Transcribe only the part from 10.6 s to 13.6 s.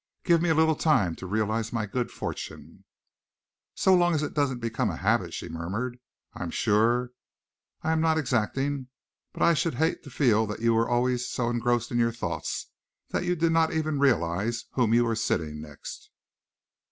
were always so engrossed in your thoughts that you did